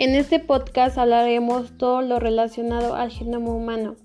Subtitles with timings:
[0.00, 3.96] En este podcast hablaremos todo lo relacionado al genoma humano.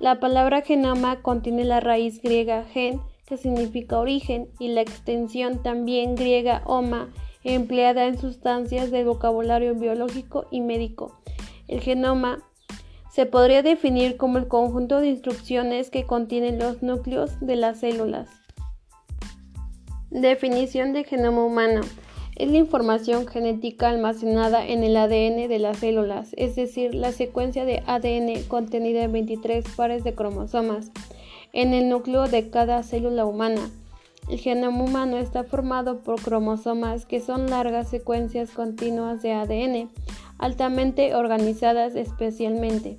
[0.00, 6.16] La palabra genoma contiene la raíz griega gen, que significa origen, y la extensión también
[6.16, 7.08] griega oma,
[7.44, 11.20] empleada en sustancias del vocabulario biológico y médico.
[11.68, 12.40] El genoma
[13.12, 18.28] se podría definir como el conjunto de instrucciones que contienen los núcleos de las células.
[20.10, 21.82] Definición de genoma humano.
[22.36, 27.64] Es la información genética almacenada en el ADN de las células, es decir, la secuencia
[27.64, 30.90] de ADN contenida en 23 pares de cromosomas
[31.52, 33.70] en el núcleo de cada célula humana.
[34.28, 39.90] El genoma humano está formado por cromosomas que son largas secuencias continuas de ADN,
[40.38, 42.98] altamente organizadas especialmente.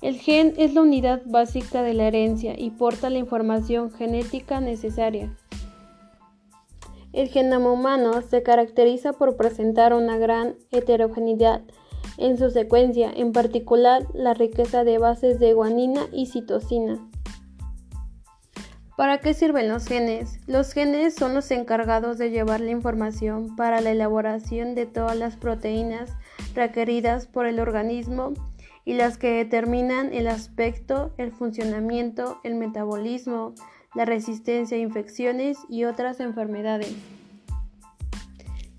[0.00, 5.36] El gen es la unidad básica de la herencia y porta la información genética necesaria.
[7.14, 11.62] El genoma humano se caracteriza por presentar una gran heterogeneidad
[12.18, 16.98] en su secuencia, en particular la riqueza de bases de guanina y citosina.
[18.96, 20.40] ¿Para qué sirven los genes?
[20.48, 25.36] Los genes son los encargados de llevar la información para la elaboración de todas las
[25.36, 26.10] proteínas
[26.56, 28.32] requeridas por el organismo
[28.84, 33.54] y las que determinan el aspecto, el funcionamiento, el metabolismo,
[33.94, 36.94] la resistencia a infecciones y otras enfermedades.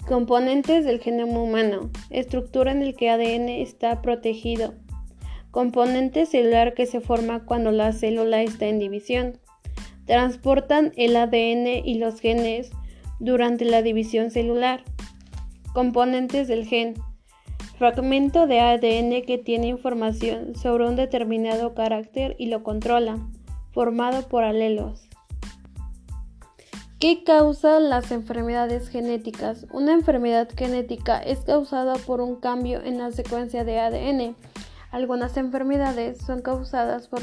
[0.07, 1.89] Componentes del genoma humano.
[2.09, 4.75] Estructura en el que ADN está protegido.
[5.49, 9.39] Componente celular que se forma cuando la célula está en división.
[10.05, 12.71] Transportan el ADN y los genes
[13.19, 14.83] durante la división celular.
[15.73, 16.93] Componentes del gen.
[17.79, 23.17] Fragmento de ADN que tiene información sobre un determinado carácter y lo controla
[23.75, 25.09] formado por alelos.
[26.97, 29.67] ¿Qué causa las enfermedades genéticas?
[29.69, 34.37] Una enfermedad genética es causada por un cambio en la secuencia de ADN.
[34.91, 37.21] Algunas enfermedades son causadas por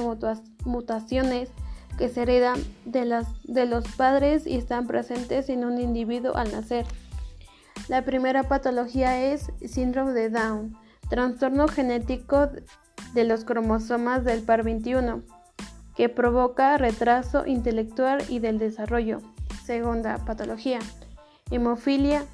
[0.67, 1.49] mutaciones
[1.97, 6.85] que se heredan de, de los padres y están presentes en un individuo al nacer.
[7.89, 10.77] La primera patología es síndrome de Down,
[11.09, 12.51] trastorno genético
[13.15, 15.23] de los cromosomas del par 21
[15.97, 19.19] que provoca retraso intelectual y del desarrollo.
[19.65, 20.79] Segunda patología,
[21.51, 22.25] hemofilia,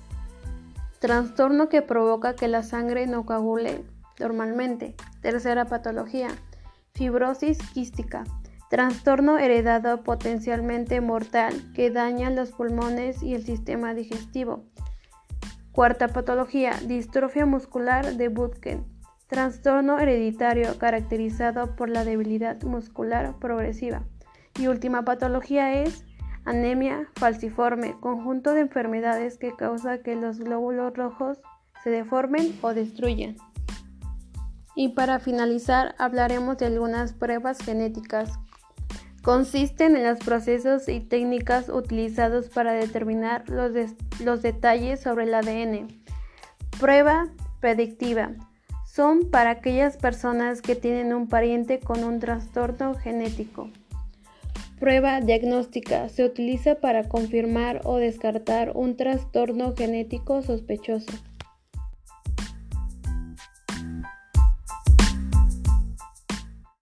[1.01, 3.85] trastorno que provoca que la sangre no coagule
[4.19, 4.95] normalmente.
[5.21, 6.29] Tercera patología,
[6.95, 8.25] fibrosis quística,
[8.71, 14.65] trastorno heredado potencialmente mortal que daña los pulmones y el sistema digestivo.
[15.73, 18.98] Cuarta patología, distrofia muscular de Butken,
[19.29, 24.03] Trastorno hereditario caracterizado por la debilidad muscular progresiva.
[24.59, 26.07] Y última patología es
[26.47, 31.43] anemia falciforme, conjunto de enfermedades que causa que los glóbulos rojos
[31.85, 33.37] se deformen o destruyan.
[34.75, 38.33] Y para finalizar hablaremos de algunas pruebas genéticas.
[39.23, 43.73] Consisten en los procesos y técnicas utilizados para determinar los,
[44.25, 45.89] los detalles sobre el ADN.
[46.81, 47.29] Prueba
[47.61, 48.31] predictiva
[48.99, 53.71] son para aquellas personas que tienen un pariente con un trastorno genético.
[54.81, 61.13] Prueba diagnóstica se utiliza para confirmar o descartar un trastorno genético sospechoso.